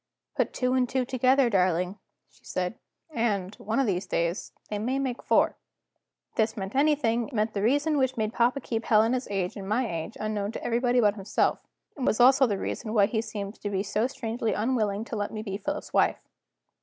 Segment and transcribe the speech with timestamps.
[0.35, 2.79] "Put two and two together, darling," she said;
[3.11, 5.57] "and, one of these days, they may make four."
[6.31, 9.55] If this meant anything, it meant that the reason which made papa keep Helena's age
[9.55, 11.59] and my age unknown to everybody but himself,
[11.95, 15.43] was also the reason why he seemed to be so strangely unwilling to let me
[15.43, 16.17] be Philip's wife.